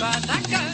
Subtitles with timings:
[0.00, 0.69] boa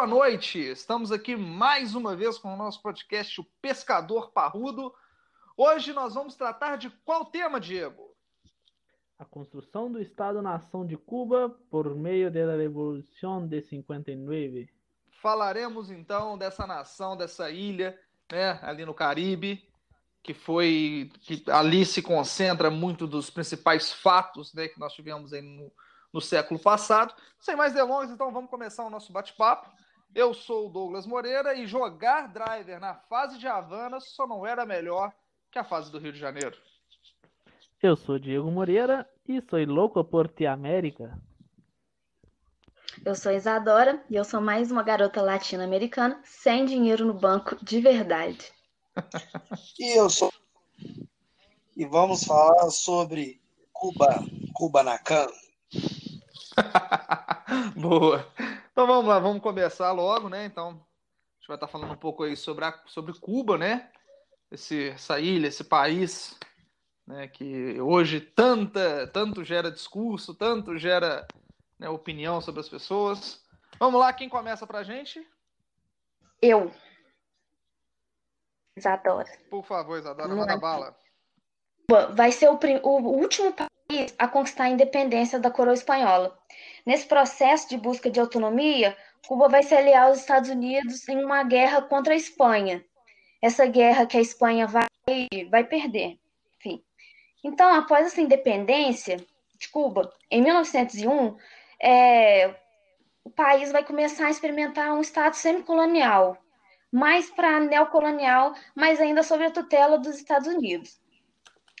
[0.00, 0.58] boa noite.
[0.58, 4.94] Estamos aqui mais uma vez com o nosso podcast O Pescador Parrudo.
[5.54, 8.16] Hoje nós vamos tratar de qual tema, Diego?
[9.18, 14.70] A construção do Estado-nação de Cuba por meio da Revolução de 59.
[15.20, 17.94] Falaremos então dessa nação, dessa ilha,
[18.32, 19.68] né, ali no Caribe,
[20.22, 25.42] que foi que ali se concentra muito dos principais fatos, né, que nós tivemos aí
[25.42, 25.70] no
[26.12, 27.14] no século passado.
[27.38, 29.70] Sem mais delongas, então vamos começar o nosso bate-papo.
[30.14, 34.66] Eu sou o Douglas Moreira e jogar driver na fase de Havana só não era
[34.66, 35.12] melhor
[35.50, 36.56] que a fase do Rio de Janeiro.
[37.80, 41.16] Eu sou Diego Moreira e sou louco por Te América.
[43.04, 47.80] Eu sou Isadora e eu sou mais uma garota latino-americana sem dinheiro no banco de
[47.80, 48.52] verdade.
[49.78, 50.32] e eu sou.
[51.76, 53.40] E vamos falar sobre
[53.72, 55.32] Cuba, Cuba na cana.
[57.76, 58.26] Boa.
[58.80, 60.46] Então vamos lá, vamos começar logo, né?
[60.46, 63.92] Então, a gente vai estar falando um pouco aí sobre, a, sobre Cuba, né?
[64.50, 66.34] Esse, essa ilha, esse país,
[67.06, 67.28] né?
[67.28, 71.28] Que hoje tanta, tanto gera discurso, tanto gera
[71.78, 73.44] né, opinião sobre as pessoas.
[73.78, 75.28] Vamos lá, quem começa pra gente?
[76.40, 76.72] Eu.
[78.74, 79.30] Isadora.
[79.50, 80.96] Por favor, Isadora, manda bala.
[82.14, 83.52] Vai ser o, o último
[83.90, 86.38] país a conquistar a independência da coroa espanhola.
[86.86, 88.96] Nesse processo de busca de autonomia,
[89.26, 92.84] Cuba vai se aliar aos Estados Unidos em uma guerra contra a Espanha.
[93.42, 94.86] Essa guerra que a Espanha vai,
[95.50, 96.18] vai perder.
[96.56, 96.82] Enfim.
[97.42, 99.16] Então, após essa independência
[99.58, 101.36] de Cuba, em 1901,
[101.82, 102.54] é,
[103.24, 106.38] o país vai começar a experimentar um estado semicolonial,
[106.90, 111.00] mais para neocolonial, mas ainda sob a tutela dos Estados Unidos.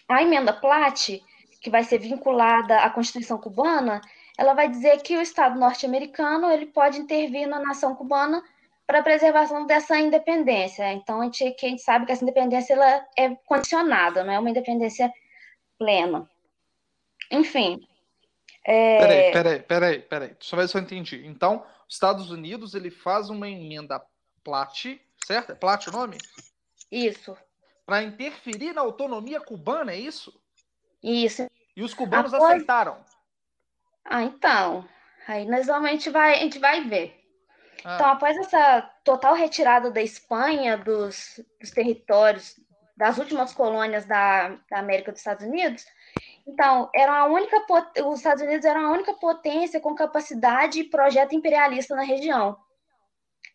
[0.08, 1.22] A emenda Platt
[1.60, 4.00] que vai ser vinculada à Constituição cubana,
[4.38, 8.42] ela vai dizer que o Estado norte-americano ele pode intervir na nação cubana
[8.86, 10.90] para a preservação dessa independência.
[10.92, 14.50] Então, a gente, a gente sabe que essa independência ela é condicionada, não é uma
[14.50, 15.12] independência
[15.78, 16.28] plena.
[17.30, 17.86] Enfim.
[18.64, 18.98] É...
[18.98, 20.28] Peraí, peraí, peraí, peraí.
[20.30, 21.26] Deixa eu ver se eu entendi.
[21.26, 24.02] Então, os Estados Unidos ele faz uma emenda
[24.42, 25.52] Platt, certo?
[25.52, 26.16] É Platt o nome?
[26.90, 27.36] Isso.
[27.84, 30.39] Para interferir na autonomia cubana, é isso?
[31.02, 31.50] Isso.
[31.76, 32.52] E os cubanos Após...
[32.52, 32.98] aceitaram?
[34.04, 34.86] Ah, então.
[35.26, 37.18] Aí nós vamos, a gente vai, a gente vai ver.
[37.84, 37.94] Ah.
[37.94, 42.58] Então, após essa total retirada da Espanha dos, dos territórios
[42.96, 45.86] das últimas colônias da, da América dos Estados Unidos,
[46.46, 47.64] então, era a única,
[48.04, 52.56] os Estados Unidos eram a única potência com capacidade e projeto imperialista na região.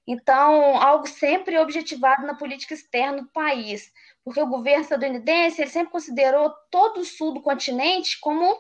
[0.08, 3.92] Então, algo sempre objetivado na política externa do país,
[4.24, 8.56] porque o governo estadunidense ele sempre considerou todo o sul do continente como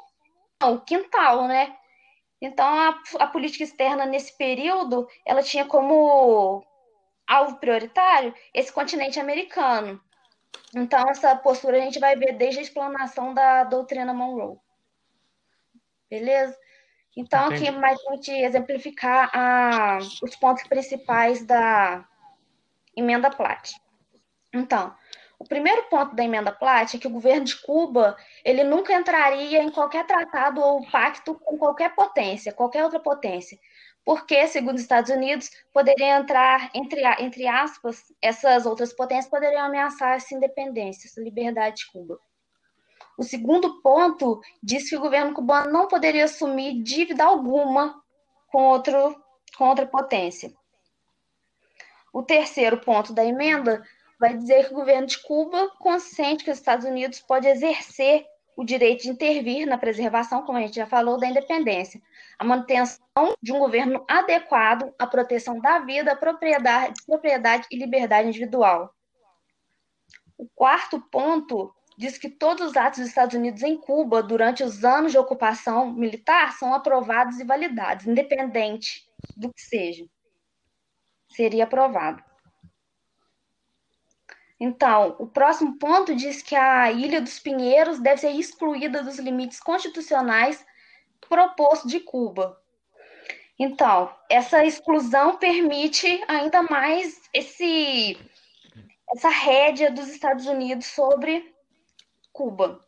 [0.63, 1.75] o quintal, né?
[2.41, 6.65] Então, a, a política externa nesse período, ela tinha como
[7.27, 10.01] alvo prioritário esse continente americano.
[10.75, 14.57] Então, essa postura a gente vai ver desde a explanação da doutrina Monroe.
[16.09, 16.57] Beleza?
[17.15, 17.69] Então, Entendi.
[17.69, 22.05] aqui mais para gente exemplificar a, os pontos principais da
[22.95, 23.73] emenda Platt.
[24.53, 24.93] Então,
[25.39, 29.61] o primeiro ponto da emenda Platt é que o governo de Cuba ele nunca entraria
[29.61, 33.57] em qualquer tratado ou pacto com qualquer potência, qualquer outra potência,
[34.05, 40.15] porque, segundo os Estados Unidos, poderia entrar, entre, entre aspas, essas outras potências poderiam ameaçar
[40.15, 42.19] essa independência, essa liberdade de Cuba.
[43.17, 48.01] O segundo ponto diz que o governo cubano não poderia assumir dívida alguma
[48.47, 49.15] com, outro,
[49.57, 50.53] com outra potência.
[52.13, 53.83] O terceiro ponto da emenda
[54.19, 58.25] vai dizer que o governo de Cuba consente que os Estados Unidos pode exercer
[58.55, 62.01] o direito de intervir na preservação, como a gente já falou, da independência,
[62.39, 68.93] a manutenção de um governo adequado à proteção da vida, propriedade, propriedade e liberdade individual.
[70.37, 74.83] O quarto ponto diz que todos os atos dos Estados Unidos em Cuba durante os
[74.83, 80.05] anos de ocupação militar são aprovados e validados, independente do que seja.
[81.29, 82.23] Seria aprovado.
[84.59, 89.59] Então, o próximo ponto diz que a Ilha dos Pinheiros deve ser excluída dos limites
[89.59, 90.65] constitucionais
[91.27, 92.61] propostos de Cuba.
[93.59, 98.17] Então, essa exclusão permite ainda mais esse
[99.13, 101.54] essa rédea dos Estados Unidos sobre
[102.35, 102.81] Cuba.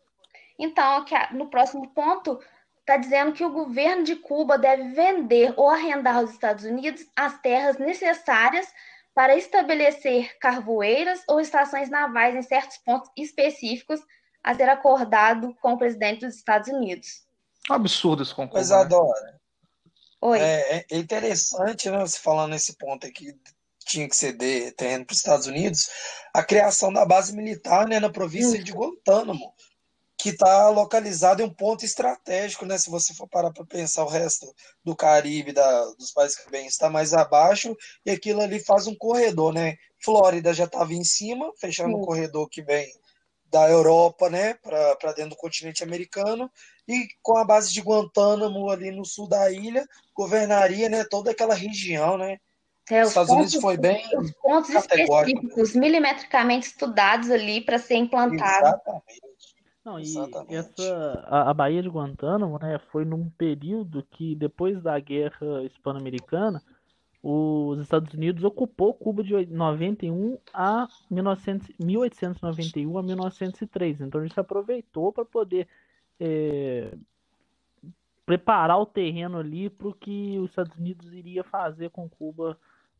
[0.60, 2.38] Então, no próximo ponto,
[2.82, 7.40] está dizendo que o governo de Cuba deve vender ou arrendar aos Estados Unidos as
[7.40, 8.68] terras necessárias
[9.16, 14.02] para estabelecer carvoeiras ou estações navais em certos pontos específicos
[14.44, 17.26] a ser acordado com o presidente dos Estados Unidos.
[17.70, 18.54] Absurdo esse concurso.
[18.54, 19.40] Pois adora.
[20.22, 20.40] Oi.
[20.40, 23.34] É, é interessante, né, você falando nesse ponto aqui
[23.88, 25.90] tinha que ceder terreno para os Estados Unidos,
[26.34, 29.54] a criação da base militar né, na província de Guantánamo,
[30.18, 32.78] que está localizada em um ponto estratégico, né?
[32.78, 34.52] Se você for parar para pensar o resto
[34.84, 39.54] do Caribe, da, dos países caribeenhos, está mais abaixo, e aquilo ali faz um corredor,
[39.54, 39.76] né?
[40.04, 42.92] Flórida já estava em cima, fechando um corredor que vem
[43.50, 46.52] da Europa, né, para dentro do continente americano,
[46.88, 51.54] e com a base de Guantánamo ali no sul da ilha, governaria, né, toda aquela
[51.54, 52.38] região, né,
[52.90, 57.96] é, os Estados pontos, Unidos foi bem os pontos específicos, milimetricamente estudados ali para ser
[57.96, 58.68] implantado.
[58.68, 59.28] Exatamente.
[59.88, 60.54] Não, e Exatamente.
[60.54, 66.62] essa, a, a Baía de Guantánamo né, foi num período que, depois da Guerra Hispano-Americana,
[67.24, 74.02] os Estados Unidos ocupou Cuba de 91 a 1900, 1891 a 1903.
[74.02, 75.68] Então, ele se aproveitou para poder
[76.20, 76.94] é,
[78.26, 82.58] preparar o terreno ali para o que os Estados Unidos iria fazer com Cuba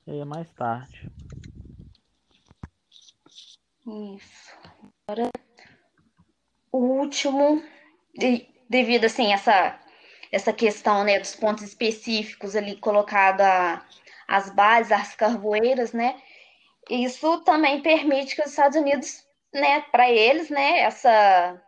[0.08, 1.10] é, mais tarde.
[4.16, 4.54] Isso.
[5.08, 5.30] Agora,
[6.72, 7.64] o último,
[8.18, 9.80] de, devido assim essa
[10.32, 13.86] essa questão né, dos pontos específicos ali colocado a,
[14.28, 16.22] as bases, as carvoeiras, né?
[16.90, 21.62] Isso também permite que os Estados Unidos, né, para eles, né, essa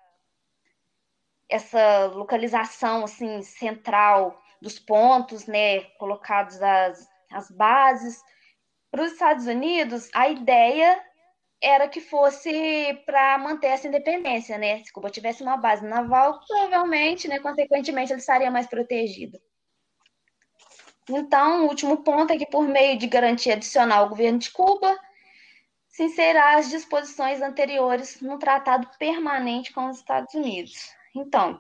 [1.49, 8.21] essa localização assim central dos pontos, né, colocados as, as bases,
[8.91, 10.99] para os Estados Unidos, a ideia
[11.61, 14.83] era que fosse para manter essa independência, né?
[14.83, 19.39] Se Cuba tivesse uma base naval, provavelmente, né, consequentemente, ele estaria mais protegido.
[21.09, 24.97] Então, o último ponto é que, por meio de garantia adicional ao governo de Cuba,
[25.87, 30.93] se inserirá as disposições anteriores no tratado permanente com os Estados Unidos.
[31.15, 31.59] Então,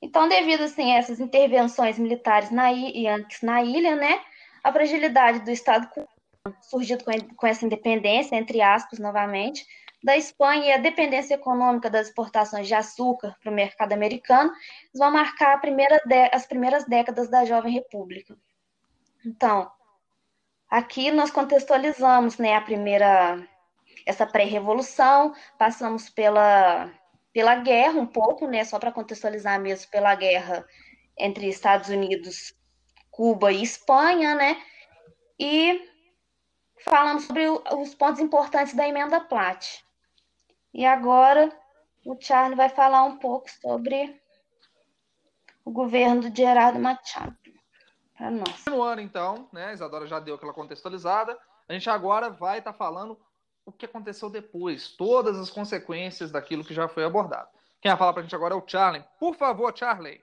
[0.00, 4.20] então devido assim, a essas intervenções militares na, e antes na ilha, né,
[4.68, 5.88] a fragilidade do Estado
[6.62, 7.04] surgido
[7.36, 9.66] com, essa independência, entre aspas, novamente,
[10.02, 14.52] da Espanha e a dependência econômica das exportações de açúcar para o mercado americano
[14.94, 16.00] vão marcar primeira
[16.32, 18.36] as primeiras décadas da Jovem República.
[19.26, 19.70] Então,
[20.70, 23.44] aqui nós contextualizamos né, a primeira,
[24.06, 26.92] essa pré-revolução, passamos pela,
[27.32, 30.64] pela guerra um pouco, né, só para contextualizar mesmo, pela guerra
[31.18, 32.54] entre Estados Unidos
[33.18, 34.62] Cuba e Espanha, né?
[35.40, 35.90] E
[36.84, 39.84] falamos sobre os pontos importantes da emenda Platt.
[40.72, 41.50] E agora
[42.06, 44.22] o Charlie vai falar um pouco sobre
[45.64, 47.36] o governo de Gerardo Machado.
[48.16, 48.64] Para nós.
[48.66, 49.66] No então, né?
[49.66, 51.36] A Isadora já deu aquela contextualizada.
[51.68, 53.18] A gente agora vai estar tá falando
[53.66, 57.48] o que aconteceu depois, todas as consequências daquilo que já foi abordado.
[57.80, 59.04] Quem vai falar para a gente agora é o Charlie.
[59.18, 60.22] Por favor, Charlie.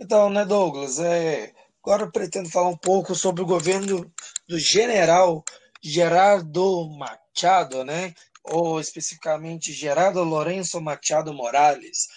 [0.00, 4.12] Então, né, Douglas, é, agora eu pretendo falar um pouco sobre o governo
[4.48, 5.44] do general
[5.80, 12.08] Gerardo Machado, né, ou especificamente Gerardo Lourenço Machado Morales.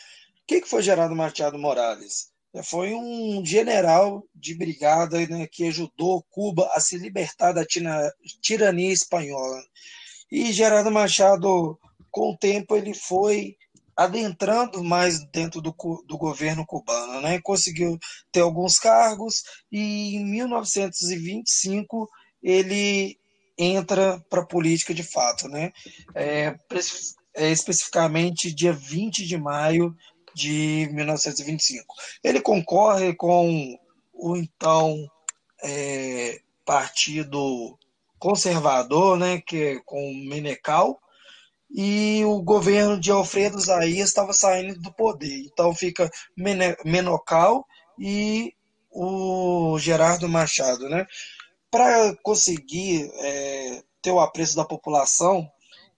[0.42, 2.32] O que, que foi Gerardo Machado Morales?
[2.54, 7.66] É, foi um general de brigada né, que ajudou Cuba a se libertar da
[8.42, 9.64] tirania espanhola.
[10.32, 11.80] E Gerardo Machado,
[12.10, 13.56] com o tempo, ele foi
[13.98, 15.76] adentrando mais dentro do,
[16.06, 17.42] do governo cubano, né?
[17.42, 17.98] Conseguiu
[18.32, 22.08] ter alguns cargos e em 1925
[22.44, 23.18] ele
[23.58, 25.72] entra para a política de fato, né?
[26.14, 26.56] É,
[27.34, 29.96] é, especificamente dia 20 de maio
[30.36, 31.96] de 1925.
[32.24, 33.76] Ele concorre com
[34.14, 34.96] o então
[35.64, 37.76] é, partido
[38.20, 41.00] conservador, né, que é com Menecal,
[41.70, 45.44] e o governo de Alfredo Zaias estava saindo do poder.
[45.46, 46.10] Então fica
[46.86, 47.66] Menocal
[48.00, 48.54] e
[48.90, 51.06] o Gerardo Machado, né?
[51.70, 55.48] Para conseguir é, ter o apreço da população,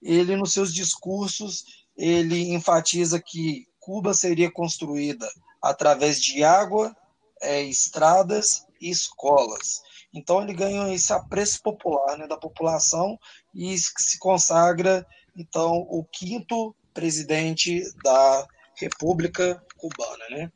[0.02, 1.64] ele nos seus discursos
[1.96, 5.28] ele enfatiza que Cuba seria construída
[5.62, 6.94] através de água,
[7.42, 9.82] é, estradas e escolas.
[10.12, 13.18] Então ele ganha esse apreço popular né, da população
[13.54, 15.06] e se consagra
[15.36, 18.46] então o quinto presidente da
[18.76, 20.52] República Cubana, né?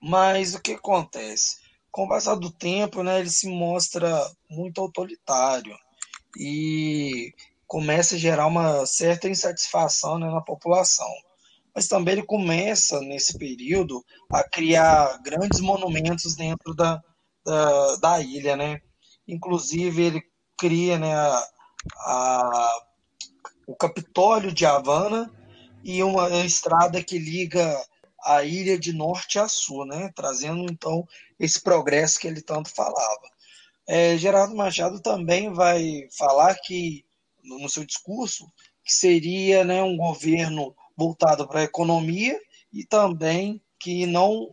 [0.00, 1.58] Mas o que acontece?
[1.90, 5.76] Com o passar do tempo, né, ele se mostra muito autoritário
[6.38, 7.34] e
[7.66, 11.10] começa a gerar uma certa insatisfação né, na população.
[11.74, 17.00] Mas também ele começa, nesse período, a criar grandes monumentos dentro da,
[17.44, 18.80] da, da ilha, né?
[19.26, 20.22] Inclusive, ele
[20.58, 21.48] cria né, a,
[21.98, 22.82] a,
[23.70, 25.32] o Capitólio de Havana
[25.84, 27.80] e uma estrada que liga
[28.24, 30.10] a ilha de norte a sul, né?
[30.12, 31.06] Trazendo, então,
[31.38, 33.30] esse progresso que ele tanto falava.
[33.86, 37.04] É, Gerardo Machado também vai falar que,
[37.44, 38.44] no seu discurso,
[38.84, 42.36] que seria né, um governo voltado para a economia
[42.72, 44.50] e também que não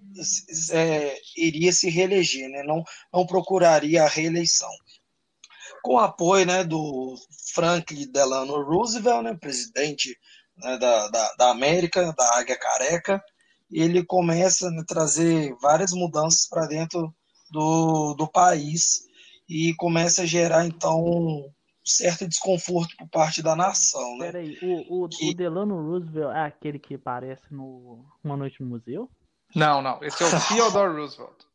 [0.71, 2.62] é, iria se reeleger, né?
[2.62, 4.69] não, não procuraria a reeleição.
[5.84, 7.15] Com o apoio né, do
[7.53, 10.17] Franklin Delano Roosevelt, né, presidente
[10.57, 13.24] né, da, da, da, América, da Águia Careca,
[13.72, 17.13] ele começa a né, trazer várias mudanças para dentro
[17.51, 19.07] do, do país
[19.50, 21.51] e começa a gerar, então, um
[21.84, 24.17] certo desconforto por parte da nação.
[24.17, 24.31] Né?
[24.31, 25.29] Peraí, o, o, que...
[25.29, 29.10] o Delano Roosevelt é aquele que aparece no Uma Noite no Museu?
[29.55, 30.03] Não, não.
[30.03, 31.46] Esse é o Theodore Roosevelt.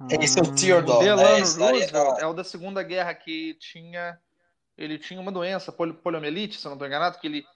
[0.00, 0.06] Ah.
[0.20, 0.98] Esse é o Theodore.
[0.98, 1.38] O Delano né?
[1.38, 4.18] Roosevelt é o da Segunda Guerra que tinha.
[4.76, 7.46] Ele tinha uma doença, poliomielite, se eu não estou enganado, que ele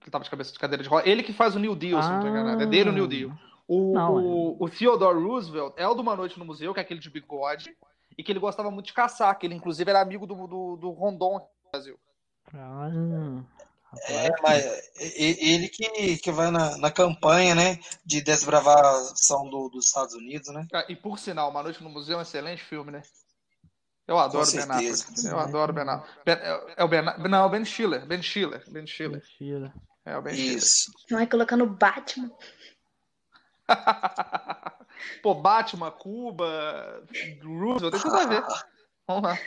[0.00, 1.06] que estava de cabeça de cadeira de roda.
[1.06, 2.62] Ele que faz o New Deal, se não estou enganado.
[2.62, 3.32] É dele o New Deal.
[3.68, 4.64] O, não, o, é.
[4.64, 7.76] o Theodore Roosevelt é o de Uma Noite no Museu, que é aquele de bigode
[8.16, 10.90] e que ele gostava muito de caçar, que ele inclusive era amigo do, do, do
[10.90, 11.98] Rondon no Brasil.
[12.52, 12.88] Ah,
[14.02, 14.64] é, mas
[14.98, 20.66] ele que, que vai na, na campanha, né, de desbravação do, dos Estados Unidos, né?
[20.72, 23.02] Ah, e por sinal, Uma Noite no Museu é um excelente filme, né?
[24.06, 25.26] Eu adoro Ben Affleck.
[25.26, 26.24] Eu adoro Ben Affleck.
[26.24, 29.20] Ben, é, é o Ben, não, Ben Schiller, Ben Schiller, Ben Schiller.
[29.20, 29.72] Ben Schiller.
[30.04, 30.92] É o Ben Isso.
[30.92, 31.20] Schiller.
[31.20, 32.30] Vai colocando Batman.
[35.22, 37.02] Pô, Batman, Cuba,
[37.42, 38.44] Roosevelt, tem tudo a ver.
[39.08, 39.38] Vamos lá.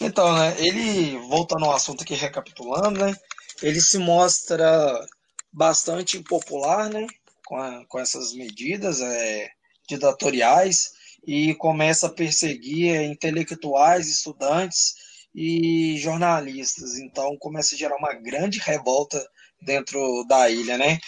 [0.00, 3.16] Então, né, ele, voltando ao assunto aqui, recapitulando, né,
[3.62, 5.06] ele se mostra
[5.52, 7.06] bastante impopular, né,
[7.46, 9.48] com, a, com essas medidas é,
[9.88, 10.92] ditatoriais
[11.26, 14.94] e começa a perseguir é, intelectuais, estudantes
[15.34, 16.98] e jornalistas.
[16.98, 19.24] Então, começa a gerar uma grande revolta
[19.60, 20.98] dentro da ilha, né?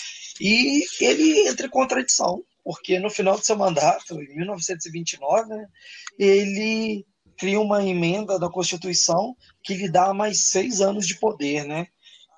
[0.41, 5.67] E ele entra em contradição, porque no final do seu mandato, em 1929, né,
[6.19, 7.05] ele
[7.39, 11.87] cria uma emenda da Constituição que lhe dá mais seis anos de poder, né?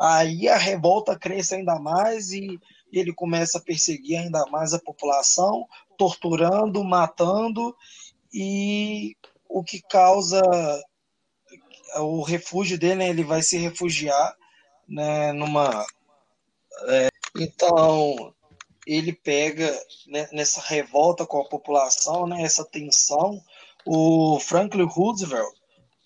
[0.00, 2.58] Aí a revolta cresce ainda mais e
[2.92, 5.66] ele começa a perseguir ainda mais a população,
[5.96, 7.74] torturando, matando,
[8.32, 9.16] e
[9.48, 10.40] o que causa
[11.96, 14.36] o refúgio dele, né, ele vai se refugiar
[14.88, 15.84] né, numa
[16.88, 18.34] é, então,
[18.86, 19.70] ele pega
[20.06, 23.40] né, nessa revolta com a população, né, essa tensão,
[23.86, 25.54] o Franklin Roosevelt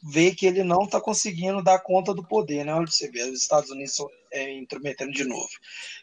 [0.03, 2.75] vê que ele não está conseguindo dar conta do poder, né?
[2.75, 3.97] Onde você vê os Estados Unidos
[4.33, 5.49] é, intrometendo de novo.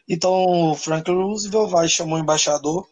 [0.08, 2.88] Então, o Franklin Roosevelt vai chamar o embaixador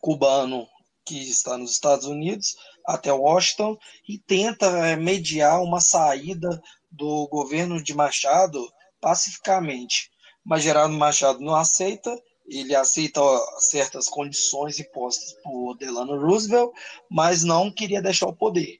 [0.00, 0.66] cubano
[1.04, 3.76] que está nos Estados Unidos até Washington
[4.08, 8.66] e tenta é, mediar uma saída do governo de Machado
[9.00, 10.14] pacificamente
[10.44, 12.14] mas Gerardo Machado não aceita,
[12.46, 13.20] ele aceita
[13.58, 16.72] certas condições impostas por Delano Roosevelt,
[17.08, 18.78] mas não queria deixar o poder.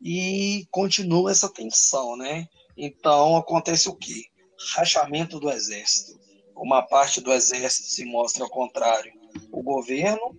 [0.00, 2.46] E continua essa tensão, né?
[2.76, 4.24] Então acontece o quê?
[4.74, 6.18] Rachamento do exército.
[6.54, 9.12] Uma parte do exército se mostra ao contrário
[9.52, 10.34] o governo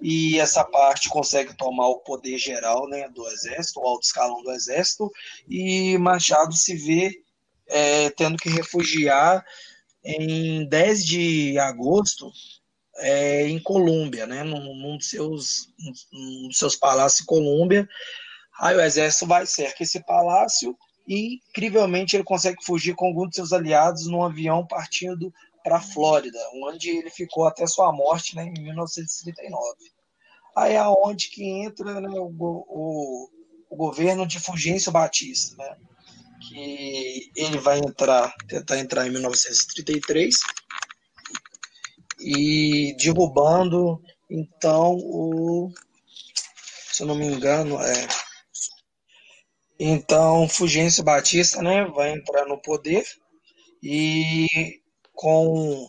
[0.00, 4.50] e essa parte consegue tomar o poder geral né, do exército, o alto escalão do
[4.50, 5.10] exército,
[5.48, 7.22] e Machado se vê
[7.68, 9.44] é, tendo que refugiar
[10.04, 12.30] em 10 de agosto
[12.98, 15.68] é, em Colômbia, né, num, num, dos seus,
[16.12, 17.88] num dos seus palácios em Colômbia.
[18.58, 20.76] Aí o exército vai cerca esse palácio
[21.08, 25.80] e, incrivelmente, ele consegue fugir com alguns de seus aliados num avião partindo para a
[25.80, 29.58] Flórida, onde ele ficou até sua morte né, em 1939.
[30.56, 33.30] Aí é aonde que entra né, o, o,
[33.70, 35.76] o governo de Fulgêncio Batista, né?
[36.40, 40.34] Que ele vai entrar, tentar entrar em 1933
[42.18, 45.72] e derrubando então o
[46.92, 48.08] se eu não me engano é
[49.78, 53.04] então Fulgêncio Batista, né, vai entrar no poder
[53.82, 54.46] e
[55.14, 55.88] com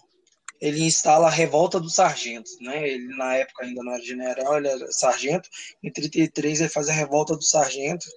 [0.62, 2.88] ele instala a revolta dos sargentos, né?
[2.88, 5.50] Ele na época ainda não era general, ele era sargento.
[5.82, 8.08] Em 33 ele faz a revolta dos sargentos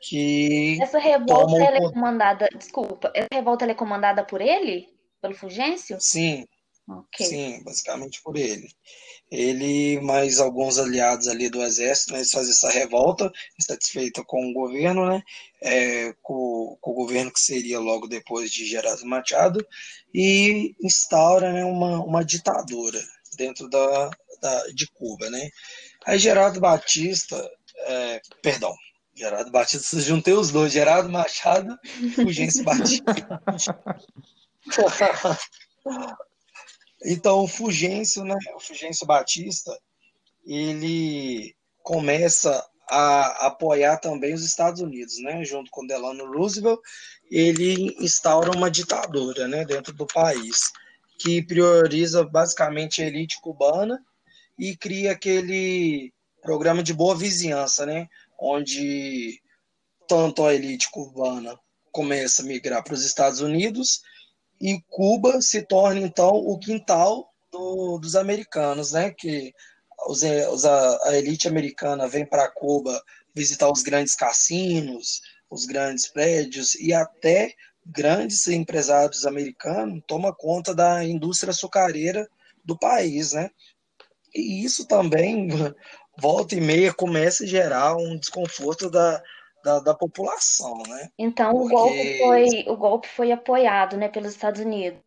[0.00, 4.88] que essa revolta é comandada, desculpa, essa revolta é comandada por ele,
[5.20, 5.96] pelo Fulgêncio?
[6.00, 6.46] Sim.
[6.88, 7.26] Okay.
[7.26, 8.70] Sim, basicamente por ele.
[9.30, 14.54] Ele mais alguns aliados ali do exército, né, eles fazem essa revolta, insatisfeita com o
[14.54, 15.22] governo, né,
[15.60, 19.66] é, com, com, o governo que seria logo depois de Gerardo Machado,
[20.14, 23.00] e instaura né, uma, uma ditadura
[23.36, 25.28] dentro da, da, de Cuba.
[25.28, 25.50] Né.
[26.06, 27.36] Aí Gerardo Batista,
[27.86, 28.74] é, perdão,
[29.18, 33.14] Gerardo Batista, juntei os dois, Gerardo Machado e Fulgêncio Batista.
[37.04, 39.76] Então, o Fugêncio, né, o Fugêncio Batista,
[40.46, 46.80] ele começa a apoiar também os Estados Unidos, né, junto com Delano Roosevelt,
[47.30, 50.72] ele instaura uma ditadura, né, dentro do país,
[51.18, 54.00] que prioriza basicamente a elite cubana
[54.58, 59.42] e cria aquele programa de boa vizinhança, né, onde
[60.06, 61.58] tanto a elite cubana
[61.90, 64.02] começa a migrar para os Estados Unidos
[64.60, 69.10] e Cuba se torna então o quintal do, dos americanos, né?
[69.10, 69.52] Que
[70.06, 73.02] os, os, a, elite americana vem para Cuba
[73.34, 77.54] visitar os grandes cassinos, os grandes prédios e até
[77.86, 82.28] grandes empresários americanos tomam conta da indústria açucareira
[82.64, 83.50] do país, né?
[84.34, 85.48] E isso também
[86.20, 89.22] volta e meia começa a gerar um desconforto da,
[89.62, 91.08] da, da população, né?
[91.18, 91.74] Então Porque...
[91.74, 94.98] o golpe foi o golpe foi apoiado, né, pelos Estados Unidos,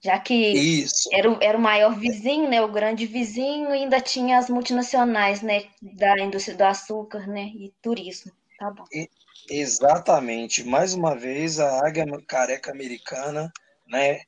[0.00, 1.08] já que Isso.
[1.12, 5.42] Era, o, era o maior vizinho, né, o grande vizinho, e ainda tinha as multinacionais,
[5.42, 8.32] né, da indústria do açúcar, né, e turismo.
[8.58, 8.84] Tá bom.
[8.92, 9.08] E,
[9.50, 10.64] exatamente.
[10.64, 13.52] Mais uma vez a águia careca americana,
[13.86, 14.20] né,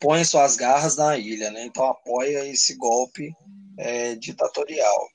[0.00, 1.64] põe suas garras na ilha, né?
[1.64, 3.32] Então apoia esse golpe
[3.78, 5.08] é, ditatorial.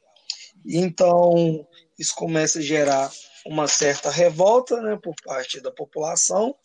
[0.65, 3.11] Então isso começa a gerar
[3.45, 6.55] uma certa revolta né, por parte da população,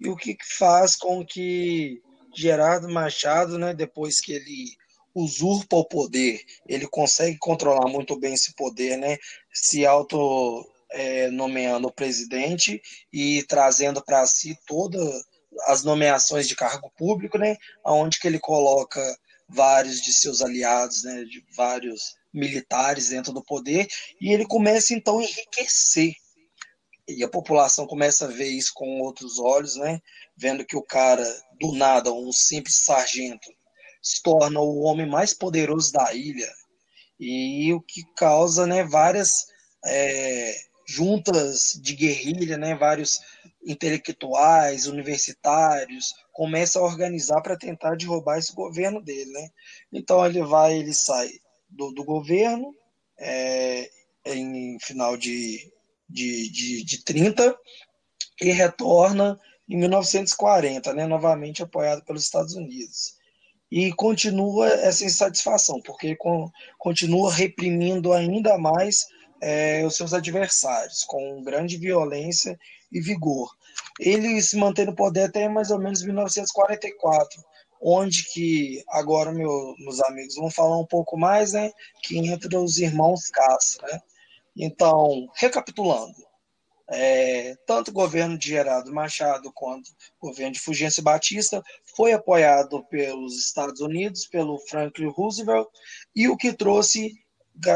[0.00, 2.02] e o que faz com que
[2.34, 4.76] Gerardo Machado, né, depois que ele
[5.14, 9.16] usurpa o poder, ele consegue controlar muito bem esse poder, né,
[9.52, 12.82] se auto é, nomeando presidente
[13.12, 15.24] e trazendo para si todas
[15.66, 19.00] as nomeações de cargo público, né, aonde que ele coloca
[19.48, 23.86] vários de seus aliados, né, de vários militares dentro do poder,
[24.20, 26.14] e ele começa então a enriquecer.
[27.08, 30.00] E a população começa a ver isso com outros olhos, né?
[30.36, 31.24] Vendo que o cara,
[31.60, 33.48] do nada, um simples sargento,
[34.02, 36.52] se torna o homem mais poderoso da ilha.
[37.18, 39.46] E o que causa né, várias
[39.84, 40.54] é,
[40.86, 43.20] juntas de guerrilha, né, vários
[43.64, 49.30] intelectuais, universitários, começam a organizar para tentar derrubar esse governo dele.
[49.30, 49.48] Né?
[49.92, 51.30] Então ele vai, ele sai
[51.76, 52.74] do, do governo
[53.18, 53.88] é,
[54.24, 55.72] em final de,
[56.08, 57.56] de, de, de 30
[58.40, 63.16] e retorna em 1940, né, novamente apoiado pelos Estados Unidos.
[63.70, 69.06] E continua essa insatisfação, porque com, continua reprimindo ainda mais
[69.40, 72.58] é, os seus adversários, com grande violência
[72.92, 73.50] e vigor.
[73.98, 77.42] Ele se mantém no poder até mais ou menos 1944,
[77.80, 81.72] onde que agora meu, meus amigos vão falar um pouco mais, né?
[82.02, 84.00] Que entra os irmãos Castro, né?
[84.56, 86.14] Então, recapitulando,
[86.88, 91.62] é, tanto o governo de Gerardo Machado quanto o governo de Fulgêncio Batista
[91.96, 95.68] foi apoiado pelos Estados Unidos, pelo Franklin Roosevelt,
[96.14, 97.12] e o que trouxe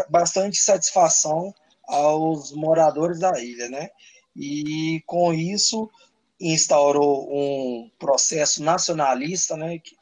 [0.08, 1.52] bastante satisfação
[1.84, 3.88] aos moradores da ilha, né?
[4.36, 5.90] E com isso
[6.40, 9.96] instaurou um processo nacionalista, né, que,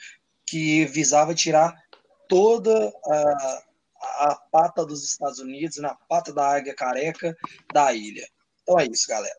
[0.46, 1.74] que visava tirar
[2.29, 3.62] toda a,
[4.20, 7.37] a pata dos Estados Unidos, na pata da águia careca
[7.72, 8.27] da ilha.
[8.62, 9.38] Então é isso, galera.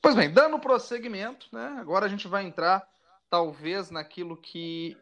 [0.00, 2.86] Pois bem, dando prosseguimento, né, agora a gente vai entrar
[3.28, 4.96] talvez naquilo que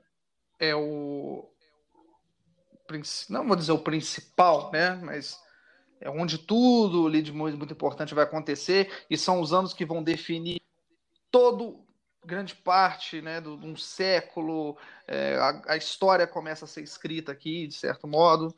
[0.59, 1.49] é o
[3.31, 5.41] não vou dizer o principal, né, mas
[6.03, 10.03] é onde tudo de muito, muito importante vai acontecer e são os anos que vão
[10.03, 10.61] definir
[11.31, 11.87] todo
[12.25, 17.67] grande parte né, de um século, é, a, a, história começa a ser escrita aqui,
[17.67, 18.55] de certo modo,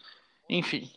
[0.49, 0.91] enfim.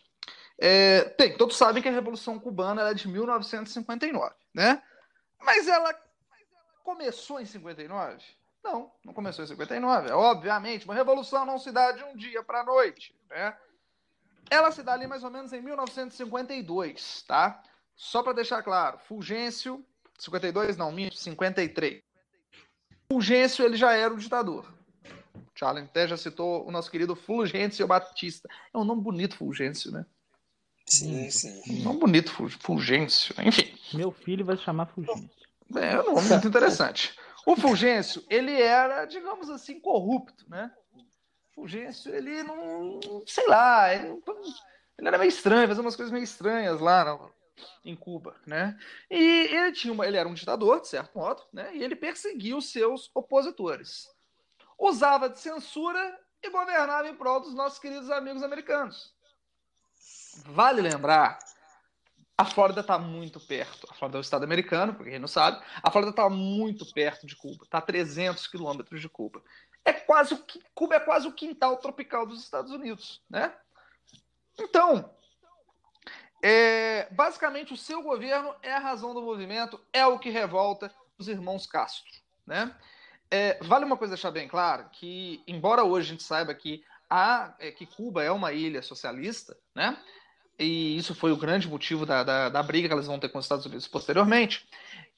[0.58, 4.82] É, tem, todos sabem que a Revolução Cubana é de 1959, né?
[5.40, 5.94] Mas ela
[6.84, 8.24] começou em 59?
[8.64, 10.12] Não, não começou em 59.
[10.12, 13.56] Obviamente, uma revolução não se dá de um dia para a noite, né?
[14.50, 17.62] Ela se dá ali mais ou menos em 1952, tá?
[17.96, 19.84] Só para deixar claro, Fulgêncio,
[20.20, 22.02] 52 não, 53.
[23.12, 24.72] Fulgêncio, ele já era o ditador.
[25.36, 28.48] O Charlie até já citou o nosso querido Fulgêncio Batista.
[28.74, 30.06] É um nome bonito, Fulgêncio, né?
[30.86, 31.62] Sim, sim.
[31.70, 33.34] Um nome bonito, Fulgêncio.
[33.44, 33.74] Enfim.
[33.94, 35.30] Meu filho vai se chamar Fulgêncio.
[35.76, 37.14] É um nome muito interessante.
[37.46, 40.72] O Fulgêncio, ele era, digamos assim, corrupto, né?
[41.58, 43.00] Fulgêncio, ele não.
[43.26, 44.22] sei lá, ele,
[44.96, 47.34] ele era meio estranho, fazia umas coisas meio estranhas lá no,
[47.84, 48.78] em Cuba, né?
[49.10, 51.76] E ele tinha uma, ele era um ditador, de certo modo, né?
[51.76, 54.08] E ele perseguia os seus opositores.
[54.78, 59.16] Usava de censura e governava em prol dos nossos queridos amigos americanos.
[60.46, 61.40] Vale lembrar,
[62.38, 63.88] a Flórida está muito perto.
[63.90, 65.60] A Flórida é o estado americano, para quem não sabe.
[65.82, 69.42] A Flórida está muito perto de Cuba, está a 300 quilômetros de Cuba
[69.88, 70.44] é quase o
[70.76, 73.54] Cuba é quase o quintal tropical dos Estados Unidos, né?
[74.60, 75.10] Então,
[76.44, 81.30] é, basicamente o seu governo é a razão do movimento, é o que revolta os
[81.30, 82.12] irmãos Castro,
[82.46, 82.76] né?
[83.32, 87.54] É, vale uma coisa deixar bem claro que, embora hoje a gente saiba que a,
[87.58, 89.98] é, que Cuba é uma ilha socialista, né?
[90.60, 93.38] E isso foi o grande motivo da, da, da briga que elas vão ter com
[93.38, 94.68] os Estados Unidos posteriormente.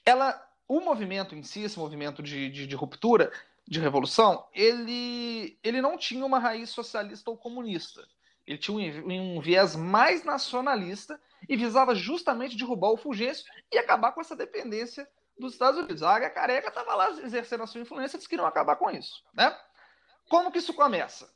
[0.06, 3.32] Ela, o movimento em si, esse movimento de, de, de ruptura,
[3.70, 8.04] de revolução, ele, ele não tinha uma raiz socialista ou comunista.
[8.48, 14.12] Ele tinha um, um viés mais nacionalista e visava justamente derrubar o Fulgêncio e acabar
[14.12, 16.02] com essa dependência dos Estados Unidos.
[16.02, 19.24] A Águia Careca estava lá exercendo a sua influência, eles queriam acabar com isso.
[19.36, 19.56] Né?
[20.28, 21.32] Como que isso começa?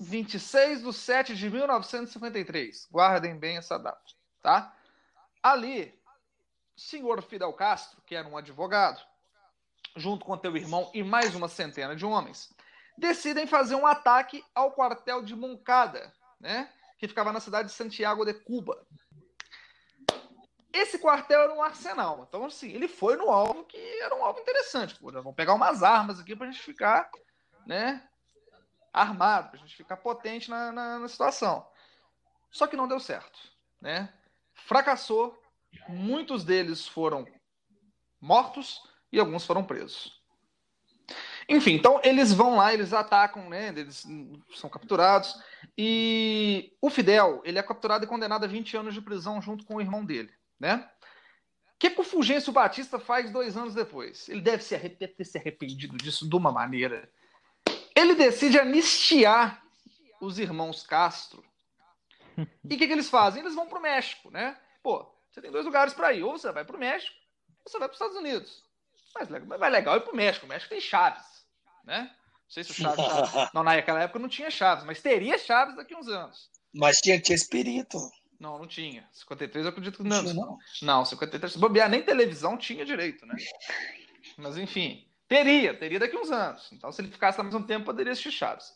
[0.00, 2.88] 26 de 7 de 1953.
[2.90, 4.00] Guardem bem essa data.
[4.40, 4.74] Tá?
[5.42, 5.94] Ali,
[6.74, 8.98] senhor Fidel Castro, que era um advogado,
[9.98, 12.54] junto com teu irmão e mais uma centena de homens,
[12.96, 18.24] decidem fazer um ataque ao quartel de Moncada, né, que ficava na cidade de Santiago
[18.24, 18.86] de Cuba.
[20.72, 24.40] Esse quartel era um arsenal, então assim, ele foi no alvo que era um alvo
[24.40, 24.94] interessante.
[24.94, 27.10] Pô, vamos pegar umas armas aqui para a gente ficar,
[27.66, 28.06] né,
[28.92, 31.66] armado, para a gente ficar potente na, na, na situação.
[32.50, 33.38] Só que não deu certo,
[33.80, 34.12] né?
[34.54, 35.38] Fracassou.
[35.86, 37.26] Muitos deles foram
[38.20, 40.18] mortos e alguns foram presos.
[41.48, 43.68] Enfim, então eles vão lá, eles atacam, né?
[43.68, 44.06] Eles
[44.54, 45.34] são capturados.
[45.76, 49.76] E o Fidel, ele é capturado e condenado a 20 anos de prisão junto com
[49.76, 50.86] o irmão dele, né?
[51.74, 54.28] O que, que o Fulgêncio Batista faz dois anos depois?
[54.28, 57.08] Ele deve, se deve ter se arrependido disso de uma maneira.
[57.94, 59.62] Ele decide anistiar
[60.20, 61.42] os irmãos Castro.
[62.36, 63.40] E o que, que eles fazem?
[63.40, 64.58] Eles vão para o México, né?
[64.82, 66.22] Pô, você tem dois lugares para ir.
[66.22, 67.14] Ou você vai para o México,
[67.64, 68.67] ou você vai para os Estados Unidos.
[69.18, 70.46] Mas, mais legal ir pro México.
[70.46, 71.44] O México tem Chaves,
[71.84, 72.10] né?
[72.10, 73.04] Não sei se o Chaves.
[73.04, 73.50] Já...
[73.54, 76.50] não, naquela época não tinha Chaves, mas teria Chaves daqui a uns anos.
[76.74, 77.98] Mas tinha, tinha Espírito.
[78.38, 79.08] Não, não tinha.
[79.12, 80.22] 53 eu acredito que não.
[80.22, 80.58] Não, não.
[80.82, 81.52] não 53.
[81.52, 83.34] Se bobear, nem televisão tinha direito, né?
[84.36, 86.68] Mas enfim, teria, teria daqui a uns anos.
[86.72, 88.72] Então, se ele ficasse ao mesmo tempo, poderia assistir Chaves.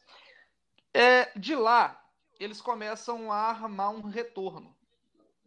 [0.92, 2.02] É, de lá,
[2.38, 4.76] eles começam a armar um retorno,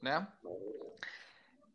[0.01, 0.25] né?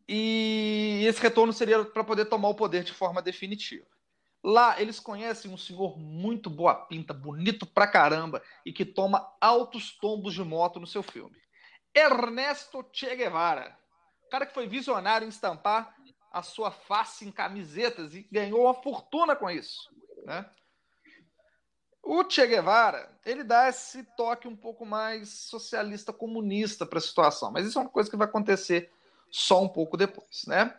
[0.07, 0.70] E
[1.05, 3.85] esse retorno seria para poder tomar o poder de forma definitiva.
[4.43, 9.97] Lá eles conhecem um senhor muito boa pinta, bonito pra caramba e que toma altos
[9.97, 11.37] tombos de moto no seu filme.
[11.93, 13.77] Ernesto Che Guevara.
[14.31, 15.95] Cara que foi visionário em estampar
[16.31, 19.89] a sua face em camisetas e ganhou uma fortuna com isso.
[20.25, 20.49] Né?
[22.01, 27.51] O Che Guevara, ele dá esse toque um pouco mais socialista comunista para a situação,
[27.51, 28.91] mas isso é uma coisa que vai acontecer
[29.31, 30.75] só um pouco depois, né?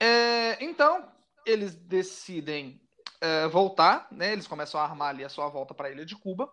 [0.00, 1.10] É, então,
[1.44, 2.80] eles decidem
[3.20, 4.32] é, voltar, né?
[4.32, 6.50] Eles começam a armar ali a sua volta para a ilha de Cuba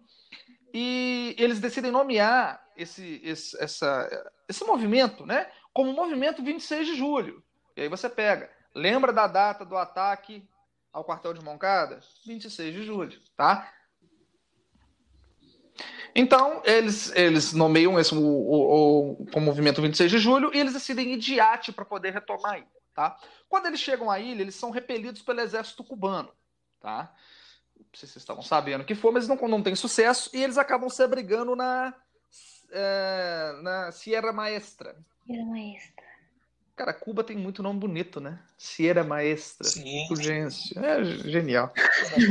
[0.74, 5.50] e eles decidem nomear esse, esse, essa, esse movimento, né?
[5.74, 7.44] Como movimento 26 de julho.
[7.76, 10.48] E aí você pega, lembra da data do ataque
[10.92, 12.00] ao quartel de Moncada?
[12.26, 13.72] 26 de julho, tá?
[16.16, 21.14] Então, eles, eles nomeiam esse, o, o, o, movimento 26 de julho e eles decidem
[21.14, 22.68] ir de iate para poder retomar a ilha.
[22.94, 23.18] Tá?
[23.50, 26.30] Quando eles chegam à ilha, eles são repelidos pelo exército cubano.
[26.80, 27.12] Tá?
[27.76, 30.58] Não sei se vocês estavam sabendo que foi, mas não, não tem sucesso e eles
[30.58, 31.94] acabam se abrigando na,
[32.72, 34.96] é, na Sierra Maestra.
[35.26, 35.93] Sierra Maestra.
[36.76, 38.40] Cara, Cuba tem muito nome bonito, né?
[38.58, 39.68] Sierra Maestra,
[40.08, 40.84] Fulgêncio.
[40.84, 41.72] É genial.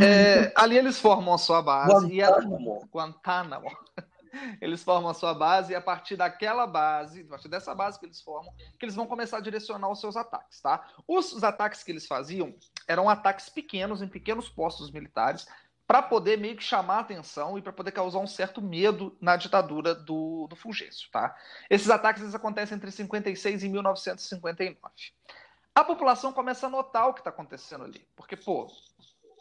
[0.02, 1.92] É, ali eles formam a sua base.
[1.92, 2.80] Guantánamo.
[2.80, 2.86] E a...
[2.90, 3.70] Guantánamo.
[4.60, 8.06] eles formam a sua base e a partir daquela base, a partir dessa base que
[8.06, 10.88] eles formam, que eles vão começar a direcionar os seus ataques, tá?
[11.06, 12.54] Os, os ataques que eles faziam
[12.88, 15.46] eram ataques pequenos, em pequenos postos militares,
[15.86, 19.36] para poder meio que chamar a atenção e para poder causar um certo medo na
[19.36, 21.36] ditadura do, do Fulgêncio, tá?
[21.68, 24.78] Esses ataques eles acontecem entre 56 e 1959.
[25.74, 28.66] A população começa a notar o que está acontecendo ali, porque, pô,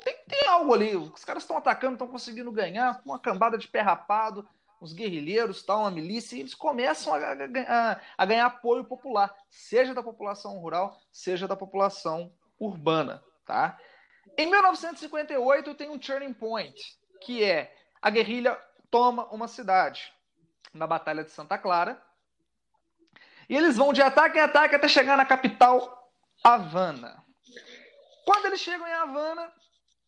[0.04, 3.82] tem, tem algo ali, os caras estão atacando, estão conseguindo ganhar, uma cambada de pé
[3.82, 4.48] rapado,
[4.80, 9.94] os guerrilheiros, tal, uma milícia, e eles começam a, a, a, ganhar apoio popular, seja
[9.94, 13.78] da população rural, seja da população urbana, tá?
[14.38, 16.76] Em 1958 tem um turning point,
[17.22, 20.14] que é a guerrilha toma uma cidade
[20.74, 22.02] na Batalha de Santa Clara,
[23.50, 26.10] e eles vão de ataque em ataque até chegar na capital
[26.44, 27.24] Havana.
[28.26, 29.52] Quando eles chegam em Havana,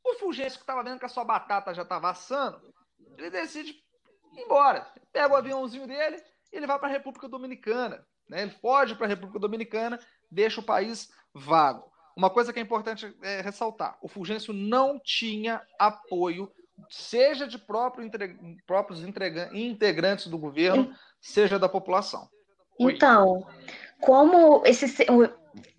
[0.04, 2.74] o Fulgêncio, que estava vendo que a sua batata já estava assando,
[3.18, 4.88] ele decide ir embora.
[5.12, 8.06] Pega o aviãozinho dele e ele vai para a República Dominicana.
[8.28, 8.44] Né?
[8.44, 10.00] Ele foge para a República Dominicana,
[10.32, 11.93] deixa o país vago.
[12.16, 16.52] Uma coisa que é importante é ressaltar: o Fulgêncio não tinha apoio,
[16.90, 18.10] seja de próprio,
[18.66, 19.04] próprios
[19.54, 22.30] integrantes do governo, seja da população.
[22.80, 23.48] Então,
[24.00, 25.06] como esse,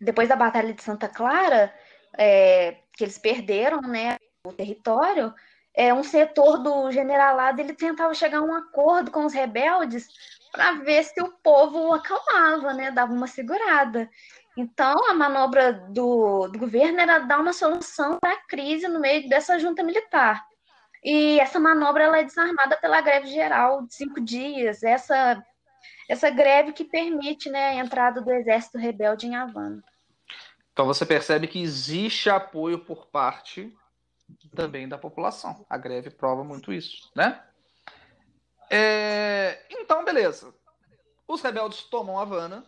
[0.01, 1.73] depois da Batalha de Santa Clara,
[2.17, 4.17] é, que eles perderam né,
[4.47, 5.35] o território,
[5.75, 10.09] é, um setor do generalado ele tentava chegar a um acordo com os rebeldes
[10.53, 14.09] para ver se o povo acalmava, né, dava uma segurada.
[14.57, 19.29] Então, a manobra do, do governo era dar uma solução para a crise no meio
[19.29, 20.45] dessa junta militar.
[21.03, 25.43] E essa manobra ela é desarmada pela greve geral de cinco dias, essa,
[26.09, 29.83] essa greve que permite né, a entrada do exército rebelde em Havana.
[30.73, 33.73] Então você percebe que existe apoio por parte
[34.55, 35.67] também da população.
[35.69, 37.43] A greve prova muito isso, né?
[38.71, 39.63] É...
[39.71, 40.55] Então, beleza.
[41.29, 42.65] Os rebeldes tomam Havana,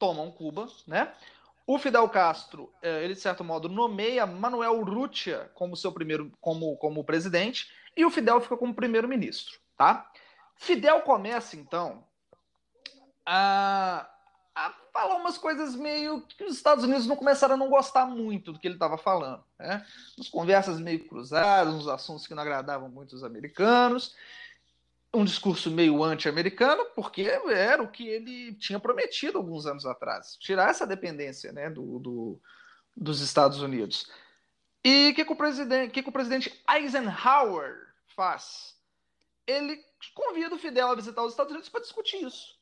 [0.00, 1.12] tomam Cuba, né?
[1.64, 6.76] O Fidel Castro, é, ele de certo modo nomeia Manuel Urrutia como seu primeiro, como,
[6.78, 10.10] como presidente, e o Fidel fica como primeiro-ministro, tá?
[10.56, 12.04] Fidel começa então
[13.24, 14.10] a
[14.54, 18.52] a falar umas coisas meio que os Estados Unidos não começaram a não gostar muito
[18.52, 19.42] do que ele estava falando.
[19.58, 19.84] Né?
[20.18, 24.14] As conversas meio cruzadas, uns assuntos que não agradavam muito os americanos,
[25.12, 30.70] um discurso meio anti-americano, porque era o que ele tinha prometido alguns anos atrás, tirar
[30.70, 32.40] essa dependência né, do, do
[32.96, 34.10] dos Estados Unidos.
[34.84, 38.76] E o que, que, o presidente, que, que o presidente Eisenhower faz?
[39.46, 39.82] Ele
[40.14, 42.54] convida o Fidel a visitar os Estados Unidos para discutir isso.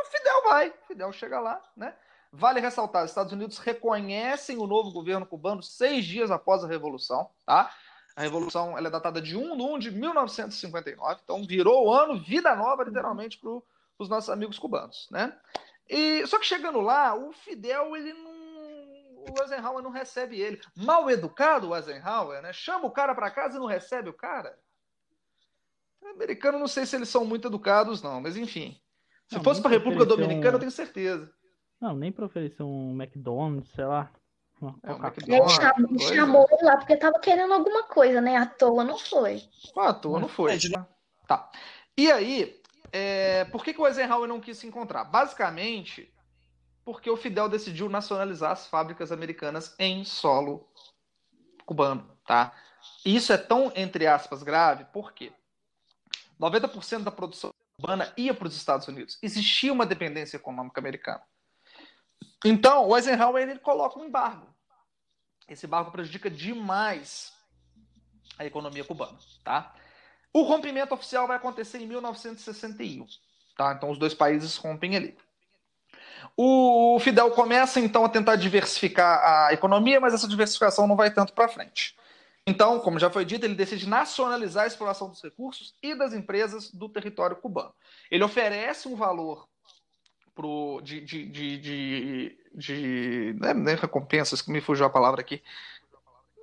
[0.00, 1.94] O Fidel vai, o Fidel chega lá, né?
[2.32, 7.30] Vale ressaltar, os Estados Unidos reconhecem o novo governo cubano seis dias após a Revolução,
[7.46, 7.74] tá?
[8.16, 12.18] A Revolução ela é datada de 1 de 1 de 1959, então virou o ano,
[12.18, 13.50] vida nova, literalmente, para
[13.98, 15.36] os nossos amigos cubanos, né?
[15.86, 18.34] E, só que chegando lá, o Fidel, ele não.
[19.28, 20.60] O Eisenhower não recebe ele.
[20.74, 22.52] Mal educado, o Eisenhower, né?
[22.54, 24.58] Chama o cara para casa e não recebe o cara.
[26.00, 28.80] O americano, não sei se eles são muito educados, não, mas enfim.
[29.28, 30.54] Se não, fosse para a República Dominicana, um...
[30.54, 31.30] eu tenho certeza.
[31.80, 34.10] Não, nem para oferecer um McDonald's, sei lá.
[34.62, 38.36] É, ele chamou, chamou ele lá porque tava querendo alguma coisa, né?
[38.36, 39.42] À toa não foi.
[39.76, 40.58] Ah, à toa não foi.
[41.26, 41.50] Tá.
[41.96, 42.58] E aí,
[42.90, 43.44] é...
[43.46, 45.04] por que, que o Eisenhower não quis se encontrar?
[45.04, 46.10] Basicamente,
[46.84, 50.66] porque o Fidel decidiu nacionalizar as fábricas americanas em solo
[51.66, 52.54] cubano, tá?
[53.04, 55.32] E isso é tão, entre aspas, grave, porque
[56.40, 59.18] 90% da produção cubana ia para os Estados Unidos.
[59.22, 61.22] Existia uma dependência econômica americana.
[62.44, 64.46] Então, o Eisenhower ele coloca um embargo.
[65.48, 67.32] Esse embargo prejudica demais
[68.38, 69.74] a economia cubana, tá?
[70.32, 73.06] O rompimento oficial vai acontecer em 1961,
[73.56, 73.72] tá?
[73.72, 75.16] Então os dois países rompem ali.
[76.36, 81.32] O Fidel começa então a tentar diversificar a economia, mas essa diversificação não vai tanto
[81.32, 81.96] para frente.
[82.46, 86.70] Então, como já foi dito, ele decide nacionalizar a exploração dos recursos e das empresas
[86.70, 87.74] do território cubano.
[88.10, 89.48] Ele oferece um valor
[90.36, 95.42] pro, de, de, de, de, de né, né recompensas, que me fugiu a palavra aqui,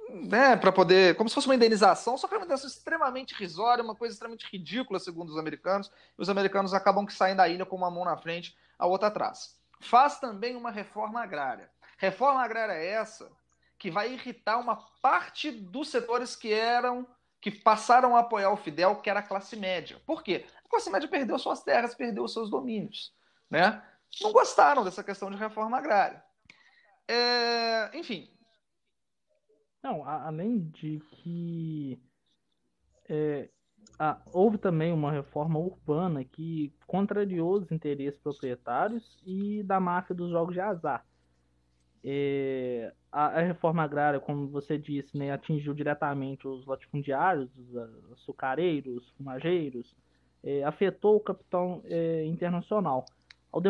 [0.10, 3.84] né, para poder, como se fosse uma indenização, só que é uma indenização extremamente risória,
[3.84, 7.66] uma coisa extremamente ridícula, segundo os americanos, e os americanos acabam que saem da ilha
[7.66, 9.58] com uma mão na frente, a outra atrás.
[9.80, 11.70] Faz também uma reforma agrária.
[11.98, 13.32] Reforma agrária é essa
[13.78, 17.08] que vai irritar uma parte dos setores que eram
[17.40, 20.02] que passaram a apoiar o Fidel, que era a classe média.
[20.06, 20.46] Por quê?
[20.64, 23.14] A classe média perdeu suas terras, perdeu seus domínios,
[23.54, 23.84] né?
[24.20, 26.24] Não gostaram dessa questão de reforma agrária.
[27.08, 28.28] É, enfim.
[29.84, 32.02] Não, além de que
[33.08, 33.50] é,
[34.00, 40.32] ah, houve também uma reforma urbana que contrariou os interesses proprietários e da máfia dos
[40.32, 41.06] jogos de azar.
[42.04, 47.78] É, a, a, reforma agrária, como você disse, né, atingiu diretamente os latifundiários, os
[48.14, 49.96] açucareiros, fumageiros,
[50.44, 53.06] é, afetou o capital é, internacional.
[53.54, 53.62] Ao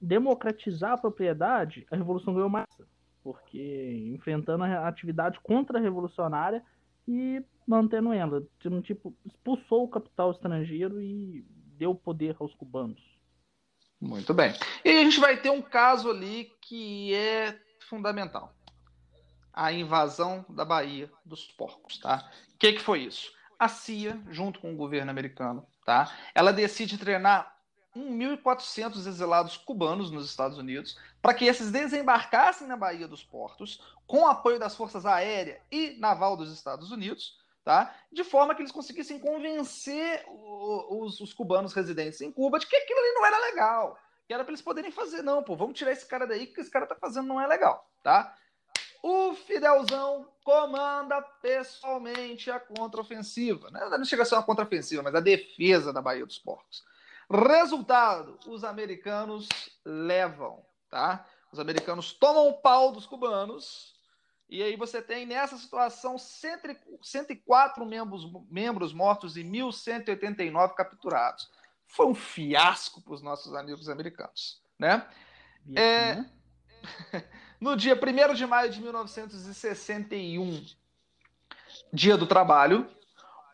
[0.00, 2.88] democratizar a propriedade, a revolução ganhou massa,
[3.22, 6.64] porque enfrentando a atividade contra-revolucionária
[7.06, 8.42] e mantendo ela,
[8.82, 11.44] tipo, expulsou o capital estrangeiro e
[11.76, 12.98] deu poder aos cubanos.
[14.00, 14.54] Muito bem.
[14.82, 17.58] E a gente vai ter um caso ali que é
[17.90, 18.54] fundamental.
[19.52, 22.26] A invasão da Bahia dos Porcos, tá?
[22.54, 23.30] O que, que foi isso?
[23.58, 26.10] A CIA, junto com o governo americano, tá?
[26.34, 27.55] Ela decide treinar
[27.96, 34.20] 1.400 exilados cubanos nos Estados Unidos para que esses desembarcassem na Baía dos Portos com
[34.20, 37.94] o apoio das forças aérea e naval dos Estados Unidos, tá?
[38.12, 43.00] De forma que eles conseguissem convencer os, os cubanos residentes em Cuba de que aquilo
[43.00, 46.06] ali não era legal, que era para eles poderem fazer não, pô, vamos tirar esse
[46.06, 48.36] cara daí que esse cara tá fazendo não é legal, tá?
[49.02, 53.70] O Fidelzão comanda pessoalmente a contraofensiva.
[53.70, 53.80] Né?
[53.90, 56.84] Não chega a ser uma contraofensiva, mas a defesa da Baía dos Portos.
[57.30, 59.48] Resultado: os americanos
[59.84, 61.26] levam, tá?
[61.52, 63.94] Os americanos tomam o pau dos cubanos.
[64.48, 71.50] E aí você tem nessa situação 104 membros, membros mortos e 1.189 capturados.
[71.84, 75.08] Foi um fiasco para os nossos amigos americanos, né?
[75.74, 76.24] É...
[77.60, 80.64] no dia 1 de maio de 1961,
[81.92, 82.88] dia do trabalho,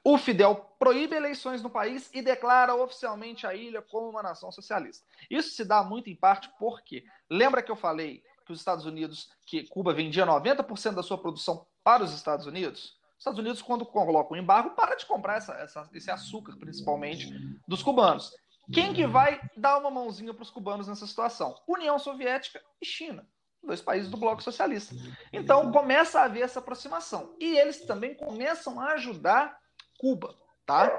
[0.05, 5.07] o Fidel proíbe eleições no país e declara oficialmente a ilha como uma nação socialista.
[5.31, 9.31] Isso se dá muito em parte porque, lembra que eu falei que os Estados Unidos,
[9.47, 13.01] que Cuba vendia 90% da sua produção para os Estados Unidos?
[13.13, 17.31] Os Estados Unidos, quando colocam um embargo, para de comprar essa, essa, esse açúcar, principalmente,
[17.69, 18.33] dos cubanos.
[18.73, 21.57] Quem que vai dar uma mãozinha para os cubanos nessa situação?
[21.69, 23.27] União Soviética e China
[23.65, 24.93] dois países do bloco socialista.
[25.33, 27.37] Então começa a haver essa aproximação.
[27.39, 29.57] E eles também começam a ajudar
[30.03, 30.35] Cuba,
[30.67, 30.91] tá?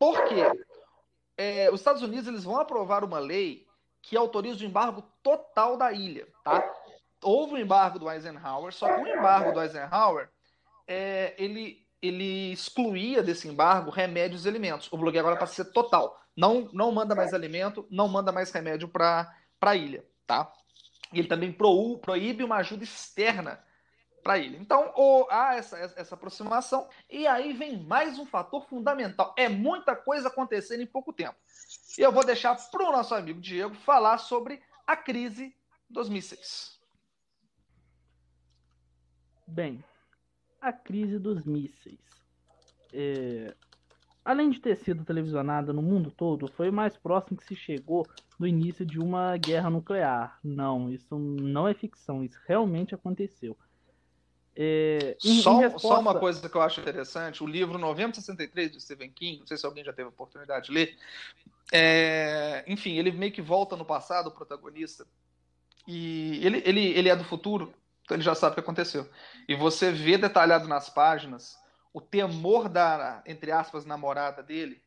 [0.00, 0.42] Por quê?
[1.36, 3.64] É, os Estados Unidos eles vão aprovar uma lei
[4.02, 6.68] que autoriza o embargo total da ilha, tá?
[7.22, 10.28] Houve o embargo do Eisenhower, só que o embargo do Eisenhower
[10.88, 14.92] é, ele, ele excluía desse embargo remédios e alimentos.
[14.92, 16.20] O bloqueio agora passa a ser total.
[16.36, 20.52] Não, não manda mais alimento, não manda mais remédio para a ilha, tá?
[21.12, 23.62] E ele também pro, proíbe uma ajuda externa
[24.22, 24.56] para ele.
[24.58, 29.34] Então, ou, há essa, essa aproximação, e aí vem mais um fator fundamental.
[29.36, 31.36] É muita coisa acontecendo em pouco tempo.
[31.96, 35.54] E eu vou deixar para o nosso amigo Diego falar sobre a crise
[35.88, 36.78] dos mísseis.
[39.46, 39.82] Bem,
[40.60, 41.98] a crise dos mísseis.
[42.92, 43.54] É...
[44.24, 48.06] Além de ter sido televisionada no mundo todo, foi o mais próximo que se chegou
[48.38, 50.38] do início de uma guerra nuclear.
[50.44, 53.56] Não, isso não é ficção, isso realmente aconteceu.
[54.60, 55.86] É, em, só, em resposta...
[55.86, 59.56] só, uma coisa que eu acho interessante: o livro 963 de Stephen King, não sei
[59.56, 60.98] se alguém já teve a oportunidade de ler.
[61.72, 65.06] É, enfim, ele meio que volta no passado, o protagonista,
[65.86, 69.08] e ele, ele, ele é do futuro, então ele já sabe o que aconteceu.
[69.48, 71.56] E você vê detalhado nas páginas
[71.92, 74.82] o temor da, entre aspas, namorada dele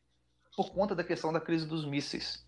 [0.53, 2.45] por conta da questão da crise dos mísseis.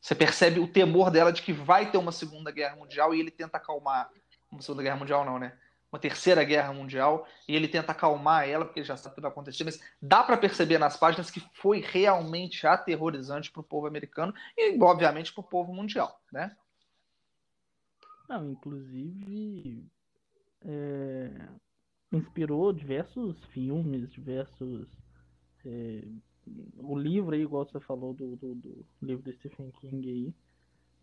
[0.00, 3.30] Você percebe o temor dela de que vai ter uma Segunda Guerra Mundial e ele
[3.30, 4.10] tenta acalmar.
[4.50, 5.52] Uma Segunda Guerra Mundial, não, né?
[5.92, 9.20] Uma terceira guerra mundial e ele tenta acalmar ela porque ele já sabe o que
[9.20, 13.86] vai acontecer, mas dá para perceber nas páginas que foi realmente aterrorizante para o povo
[13.86, 16.56] americano e obviamente para o povo mundial, né?
[18.26, 19.84] Não, inclusive
[20.62, 21.48] é,
[22.10, 24.88] inspirou diversos filmes, diversos
[25.66, 26.02] é,
[26.78, 30.34] o livro aí, igual você falou do, do, do livro do Stephen King aí,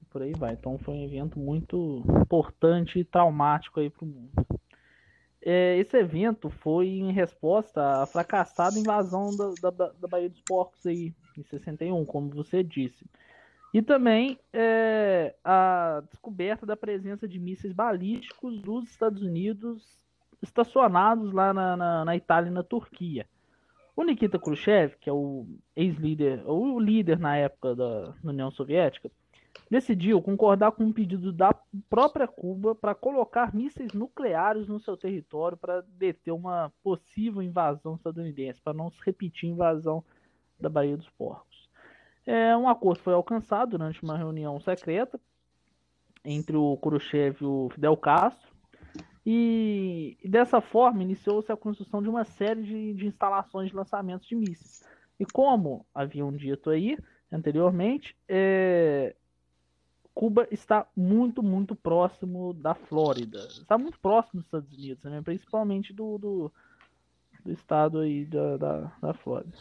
[0.10, 0.54] por aí vai.
[0.54, 4.32] Então foi um evento muito importante e traumático aí o mundo.
[5.42, 10.86] É, esse evento foi em resposta à fracassada invasão da, da, da Baía dos Porcos
[10.86, 13.06] aí, em 61, como você disse.
[13.74, 20.00] E também é, a descoberta da presença de mísseis balísticos dos Estados Unidos
[20.42, 23.28] estacionados lá na, na, na Itália e na Turquia.
[23.96, 29.12] O Nikita Khrushchev, que é o ex-líder, ou o líder na época da União Soviética,
[29.70, 31.54] decidiu concordar com um pedido da
[31.90, 38.62] própria Cuba para colocar mísseis nucleares no seu território para deter uma possível invasão estadunidense,
[38.62, 40.04] para não se repetir a invasão
[40.60, 41.70] da Baía dos Porcos.
[42.26, 45.20] É, um acordo foi alcançado durante uma reunião secreta
[46.24, 48.50] entre o Khrushchev e o Fidel Castro,
[49.26, 54.28] e, e dessa forma iniciou-se a construção de uma série de, de instalações de lançamentos
[54.28, 54.84] de mísseis
[55.20, 56.98] E como haviam dito aí
[57.32, 59.16] anteriormente, é...
[60.14, 63.40] Cuba está muito, muito próximo da Flórida.
[63.48, 65.22] Está muito próximo dos Estados Unidos, né?
[65.22, 66.52] principalmente do, do,
[67.44, 69.58] do, estado aí da, da, da Flórida.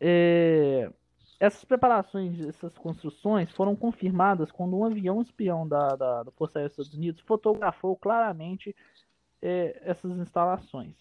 [0.00, 0.90] É...
[1.38, 6.68] Essas preparações, essas construções foram confirmadas quando um avião espião da, da, da Força Aérea
[6.68, 8.76] dos Estados Unidos fotografou claramente
[9.40, 10.94] é, essas instalações.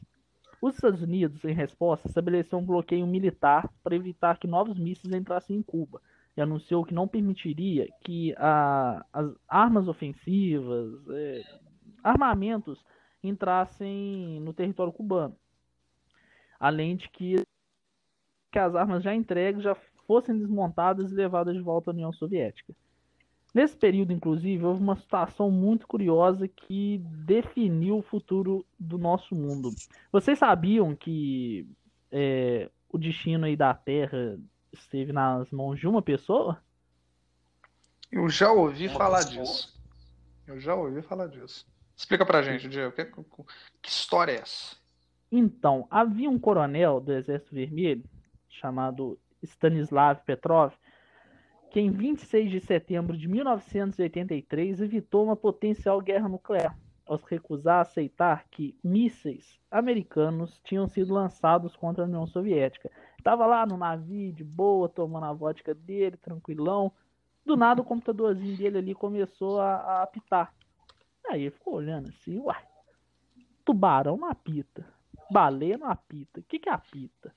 [0.62, 5.57] Os Estados Unidos, em resposta, estabeleceu um bloqueio militar para evitar que novos mísseis entrassem
[5.57, 6.01] em Cuba
[6.36, 11.41] e anunciou que não permitiria que a, as armas ofensivas, é,
[12.03, 12.84] armamentos
[13.23, 15.36] entrassem no território cubano,
[16.59, 17.43] além de que,
[18.51, 19.75] que as armas já entregues já
[20.07, 22.73] fossem desmontadas e levadas de volta à União Soviética.
[23.53, 29.71] Nesse período, inclusive, houve uma situação muito curiosa que definiu o futuro do nosso mundo.
[30.11, 31.67] Vocês sabiam que
[32.11, 34.39] é, o destino aí da Terra
[34.72, 36.61] esteve nas mãos de uma pessoa?
[38.11, 39.43] Eu já ouvi uma falar pessoa?
[39.45, 39.82] disso.
[40.47, 41.67] Eu já ouvi falar disso.
[41.95, 44.76] Explica pra gente, Diego, que, que história é essa?
[45.32, 48.03] Então, havia um coronel do Exército Vermelho
[48.47, 50.74] chamado Stanislav Petrov,
[51.70, 57.78] que em 26 de setembro de 1983 evitou uma potencial guerra nuclear, ao se recusar
[57.78, 62.89] a aceitar que mísseis americanos tinham sido lançados contra a União Soviética.
[63.20, 66.91] Estava lá no navio, de boa, tomando a vodka dele, tranquilão.
[67.45, 70.53] Do nada o computadorzinho dele ali começou a, a apitar.
[71.30, 72.63] Aí ele ficou olhando assim, uai,
[73.65, 74.86] tubarão não apita,
[75.30, 77.34] baleia não apita, o que que apita?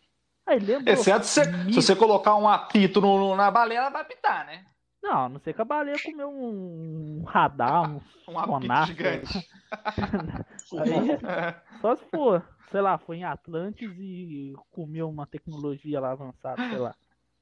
[0.46, 0.94] Aí lembrou.
[0.94, 4.64] Exceto se, se você colocar um apito no, na baleia, ela vai apitar, né?
[5.02, 7.96] Não, não sei que a baleia comeu um radar, um,
[8.28, 8.86] um sonar.
[8.86, 9.50] gigante.
[10.78, 12.42] Aí, só se for,
[12.72, 16.94] sei lá, foi em Atlantis e comeu uma tecnologia lá avançada, sei lá.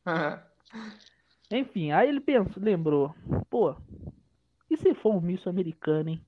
[1.51, 3.14] Enfim, aí ele pensou, lembrou,
[3.49, 3.74] pô,
[4.68, 6.20] e se for um misto americano, hein?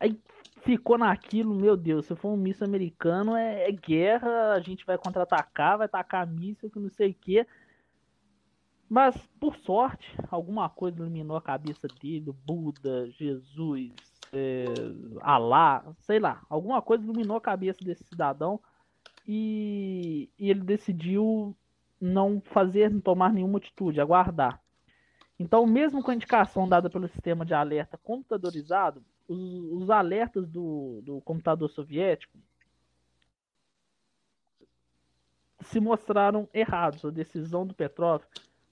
[0.00, 0.18] Aí
[0.62, 4.98] ficou naquilo, meu Deus, se for um míssil americano é, é guerra, a gente vai
[4.98, 7.46] contra-atacar, vai tacar míssil, que não sei o que.
[8.88, 13.92] Mas, por sorte, alguma coisa iluminou a cabeça dele, Buda, Jesus,
[14.32, 14.64] é,
[15.22, 18.60] Alá, sei lá, alguma coisa iluminou a cabeça desse cidadão
[19.26, 21.56] e, e ele decidiu
[22.00, 24.60] não fazer, não tomar nenhuma atitude, aguardar.
[25.38, 31.00] Então, mesmo com a indicação dada pelo sistema de alerta computadorizado, os, os alertas do,
[31.02, 32.38] do computador soviético
[35.60, 37.04] se mostraram errados.
[37.04, 38.22] A decisão do Petrov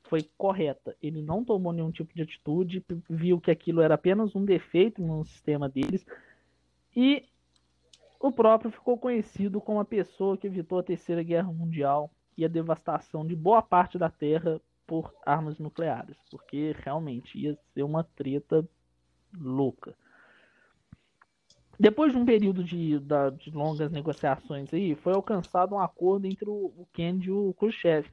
[0.03, 0.97] foi correta.
[1.01, 5.25] Ele não tomou nenhum tipo de atitude, viu que aquilo era apenas um defeito no
[5.25, 6.05] sistema deles
[6.95, 7.25] e
[8.19, 12.49] o próprio ficou conhecido como a pessoa que evitou a Terceira Guerra Mundial e a
[12.49, 18.69] devastação de boa parte da Terra por armas nucleares, porque realmente ia ser uma treta
[19.39, 19.95] louca.
[21.79, 23.01] Depois de um período de,
[23.39, 28.07] de longas negociações aí, foi alcançado um acordo entre o, o Kennedy e o Khrushchev.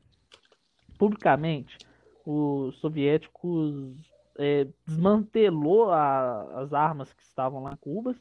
[0.98, 1.78] Publicamente,
[2.26, 3.98] os soviéticos
[4.38, 8.16] é, desmantelou a, as armas que estavam lá em Cuba,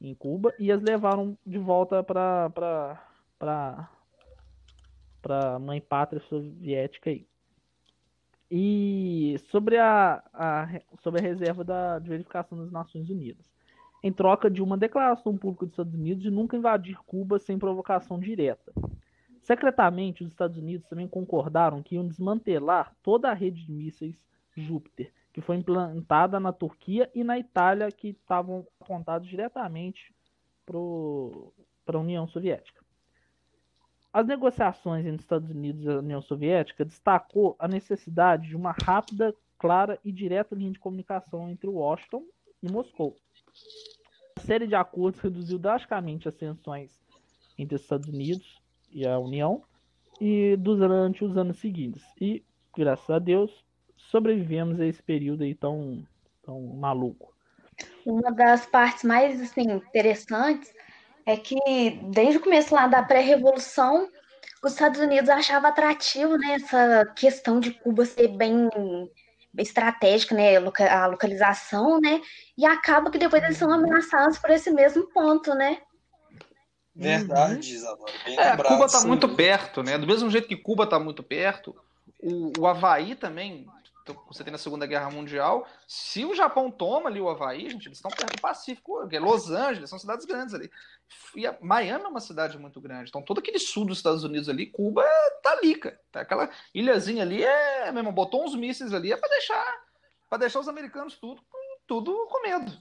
[0.00, 2.50] em Cuba e as levaram de volta para
[3.38, 3.90] para
[5.20, 7.26] para mãe pátria soviética aí.
[8.50, 13.46] E sobre a, a sobre a reserva da, de verificação das Nações Unidas
[14.02, 18.18] em troca de uma declaração pública dos Estados Unidos de nunca invadir Cuba sem provocação
[18.18, 18.72] direta.
[19.42, 24.24] Secretamente, os Estados Unidos também concordaram que iam desmantelar toda a rede de mísseis
[24.56, 30.12] Júpiter, que foi implantada na Turquia e na Itália, que estavam apontados diretamente
[30.66, 32.84] para a União Soviética.
[34.12, 39.32] As negociações entre Estados Unidos e a União Soviética destacou a necessidade de uma rápida,
[39.56, 42.24] clara e direta linha de comunicação entre Washington
[42.60, 43.14] e Moscou.
[44.36, 46.90] A série de acordos reduziu drasticamente as tensões
[47.56, 48.60] entre os Estados Unidos
[48.90, 49.62] e a União
[50.20, 52.02] e durante os anos seguintes.
[52.20, 52.44] E,
[52.76, 53.67] graças a Deus,
[54.10, 56.02] sobrevivemos a esse período aí tão,
[56.42, 57.32] tão maluco.
[58.04, 60.72] Uma das partes mais assim, interessantes
[61.26, 61.58] é que
[62.10, 64.08] desde o começo lá da pré-revolução,
[64.62, 68.68] os Estados Unidos achavam atrativo né, essa questão de Cuba ser bem
[69.56, 72.20] estratégica, né, a localização, né,
[72.56, 75.78] e acaba que depois eles são ameaçados por esse mesmo ponto, né?
[76.94, 78.12] Verdade, Isadora.
[78.26, 79.96] É, Cuba está muito perto, né?
[79.96, 81.76] Do mesmo jeito que Cuba está muito perto,
[82.20, 83.68] o, o Havaí também
[84.26, 85.66] você tem na Segunda Guerra Mundial.
[85.86, 89.08] Se o Japão toma ali o Havaí, gente, eles estão perto do Pacífico.
[89.20, 90.70] Los Angeles são cidades grandes ali.
[91.34, 93.08] E a Miami é uma cidade muito grande.
[93.08, 95.04] Então, todo aquele sul dos Estados Unidos ali, Cuba
[95.42, 96.00] tá ali, cara.
[96.10, 99.88] Tá aquela ilhazinha ali é mesmo, botou uns mísseis ali, é para deixar
[100.28, 101.42] para deixar os americanos tudo,
[101.86, 102.72] tudo com medo.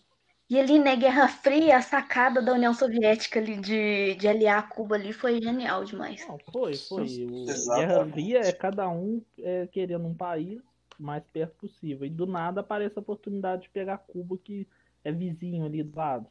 [0.50, 4.96] E ali, né, Guerra Fria, a sacada da União Soviética ali de, de aliar Cuba
[4.96, 6.26] ali foi genial demais.
[6.26, 7.04] Não, foi, foi.
[7.04, 10.62] O Guerra Fria é cada um é, querendo um país
[11.00, 12.06] mais perto possível.
[12.06, 14.68] E do nada aparece a oportunidade de pegar Cuba, que
[15.04, 16.28] é vizinho ali do lado.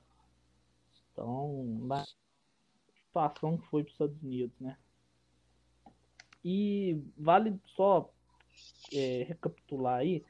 [1.13, 2.05] Então, na
[3.07, 4.77] situação que foi para os Estados Unidos, né?
[6.45, 8.13] E vale só
[8.93, 10.25] é, recapitular aí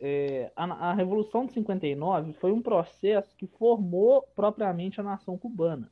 [0.00, 5.90] é, a, a, Revolução de 59 foi um processo que formou propriamente a nação cubana.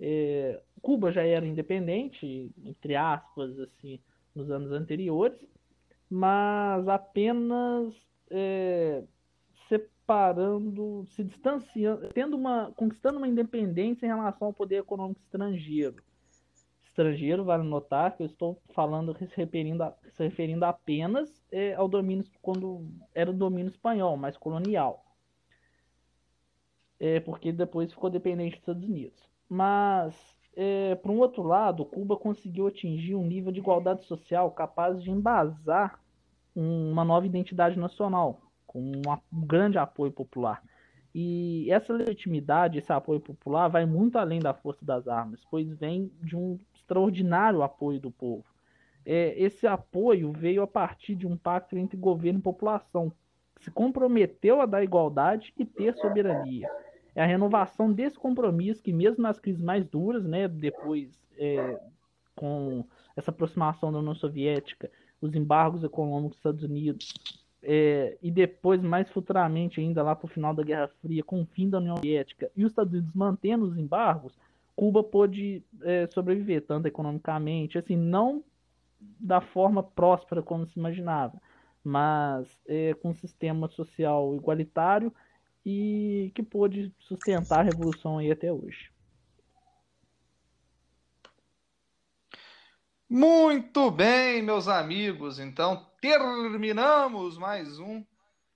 [0.00, 4.00] É, Cuba já era independente, entre aspas, assim,
[4.34, 5.38] nos anos anteriores,
[6.10, 7.94] mas apenas
[8.30, 9.04] é,
[9.68, 16.02] separando, se distanciando, tendo uma, conquistando uma independência em relação ao poder econômico estrangeiro
[16.94, 21.88] estrangeiro, vale notar que eu estou falando se referindo, a, se referindo apenas é, ao
[21.88, 25.04] domínio quando era o domínio espanhol, mais colonial.
[27.00, 29.28] É, porque depois ficou dependente dos Estados Unidos.
[29.48, 30.14] Mas,
[30.56, 35.10] é, por um outro lado, Cuba conseguiu atingir um nível de igualdade social capaz de
[35.10, 36.00] embasar
[36.54, 38.80] uma nova identidade nacional, com
[39.32, 40.62] um grande apoio popular.
[41.14, 46.10] E essa legitimidade, esse apoio popular, vai muito além da força das armas, pois vem
[46.20, 48.44] de um extraordinário apoio do povo.
[49.06, 53.12] É, esse apoio veio a partir de um pacto entre governo e população,
[53.56, 56.68] que se comprometeu a dar igualdade e ter soberania.
[57.14, 61.80] É a renovação desse compromisso que, mesmo nas crises mais duras, né, depois é,
[62.34, 62.84] com
[63.16, 64.90] essa aproximação da União Soviética,
[65.20, 67.14] os embargos econômicos dos Estados Unidos,
[67.62, 71.46] é, e depois, mais futuramente, ainda lá para o final da Guerra Fria, com o
[71.46, 74.36] fim da União Soviética e os Estados Unidos mantendo os embargos,
[74.76, 78.42] Cuba pôde é, sobreviver, tanto economicamente, assim, não
[79.00, 81.40] da forma próspera como se imaginava,
[81.82, 85.12] mas é, com um sistema social igualitário
[85.64, 88.92] e que pôde sustentar a revolução aí até hoje.
[93.08, 95.38] Muito bem, meus amigos.
[95.38, 98.04] Então, terminamos mais um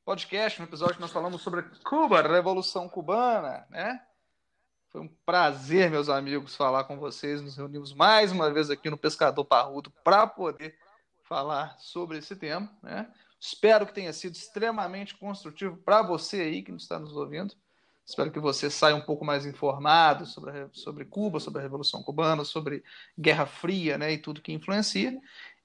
[0.04, 4.02] podcast, um episódio que nós falamos sobre Cuba, Revolução Cubana, né?
[4.88, 7.42] Foi um prazer, meus amigos, falar com vocês.
[7.42, 10.74] Nos reunimos mais uma vez aqui no Pescador Parrudo para poder
[11.24, 12.74] falar sobre esse tema.
[12.82, 13.12] Né?
[13.41, 17.55] Espero que tenha sido extremamente construtivo para você aí que está nos ouvindo.
[18.09, 22.43] Espero que você saia um pouco mais informado sobre, sobre Cuba, sobre a Revolução Cubana,
[22.43, 22.82] sobre
[23.18, 25.14] Guerra Fria né, e tudo que influencia.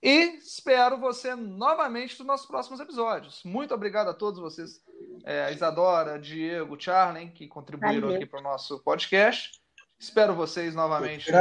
[0.02, 3.42] E espero você novamente nos nossos próximos episódios.
[3.46, 4.82] Muito obrigado a todos vocês,
[5.24, 8.18] é, Isadora, Diego, Charlen, que contribuíram Valeu.
[8.18, 9.64] aqui para o nosso podcast.
[9.98, 11.32] Espero vocês novamente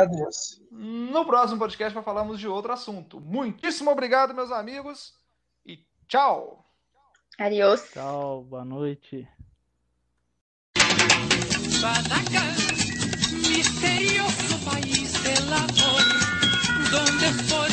[0.70, 3.20] no próximo podcast para falarmos de outro assunto.
[3.20, 5.14] Muitíssimo obrigado, meus amigos,
[6.12, 6.62] tchau.
[7.38, 7.88] Adiós.
[7.90, 9.26] Tchau, boa noite.
[13.40, 16.04] misterioso país del amor,
[16.90, 17.71] donde por